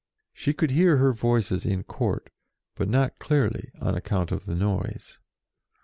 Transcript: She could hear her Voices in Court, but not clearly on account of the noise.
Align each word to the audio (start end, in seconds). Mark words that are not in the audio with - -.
She 0.33 0.53
could 0.53 0.71
hear 0.71 0.97
her 0.97 1.13
Voices 1.13 1.63
in 1.63 1.83
Court, 1.83 2.31
but 2.73 2.89
not 2.89 3.19
clearly 3.19 3.69
on 3.79 3.93
account 3.93 4.31
of 4.31 4.45
the 4.45 4.55
noise. 4.55 5.19